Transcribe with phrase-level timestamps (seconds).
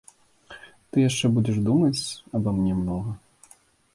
[0.93, 2.01] Ты яшчэ будзеш думаць
[2.39, 3.11] аба мне многа.